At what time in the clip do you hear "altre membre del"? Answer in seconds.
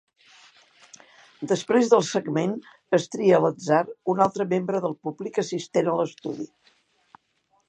4.29-4.99